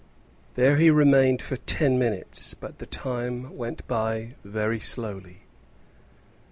There 0.55 0.77
he 0.77 0.89
remained 0.89 1.43
for 1.43 1.57
ten 1.57 1.99
minutes, 1.99 2.55
but 2.55 2.79
the 2.79 2.87
time 2.87 3.55
went 3.55 3.87
by 3.87 4.33
very 4.43 4.79
slowly. 4.79 5.43